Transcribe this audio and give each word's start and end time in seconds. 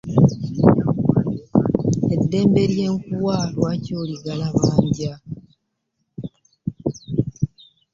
Eddembe 2.13 2.63
lye 2.73 2.87
nkuwa 2.97 3.37
lwaki 3.53 3.91
oligalabanja? 4.01 5.13